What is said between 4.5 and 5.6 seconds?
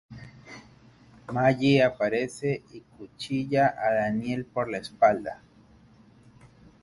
la espalda.